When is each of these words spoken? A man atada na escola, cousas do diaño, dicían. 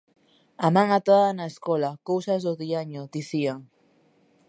A 0.65 0.67
man 0.75 0.87
atada 0.99 1.29
na 1.37 1.45
escola, 1.53 1.89
cousas 2.09 2.41
do 2.47 2.53
diaño, 2.63 3.01
dicían. 3.15 3.59